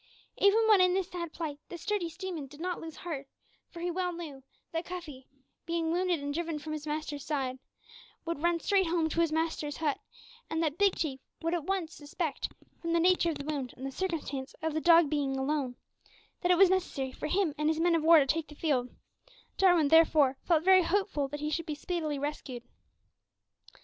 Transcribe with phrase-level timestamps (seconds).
[0.39, 3.27] Even when in this sad plight the sturdy seaman did not lose heart,
[3.69, 5.27] for he knew well that Cuffy
[5.67, 7.59] being wounded and driven from his master's side,
[8.25, 9.99] would run straight home to his master's hut,
[10.49, 13.85] and that Big Chief would at once suspect, from the nature of the wound and
[13.85, 15.75] the circumstance of the dog being alone,
[16.41, 18.89] that it was necessary for him and his men of war to take the field;
[19.55, 22.63] Jarwin, therefore, felt very hopeful that he should be speedily rescued.